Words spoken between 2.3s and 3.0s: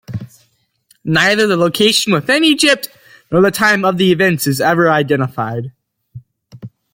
Egypt